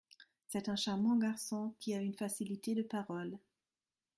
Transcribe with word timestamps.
C’est 0.47 0.67
un 0.67 0.75
charmant 0.75 1.15
garçon… 1.15 1.75
qui 1.77 1.93
a 1.93 1.99
une 2.01 2.15
facilité 2.15 2.73
de 2.73 2.81
parole… 2.81 3.37